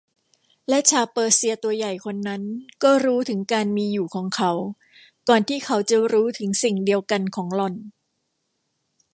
[0.69, 2.41] และชาวเปอร์เซียตัวใหญ่คนนั้น
[2.83, 4.51] ก็รู้ถึงการมีอยู่ของเขา
[5.29, 7.75] ก่อนที่เขาจะรู้ถึงสิ่งเดียวกันของหล่อน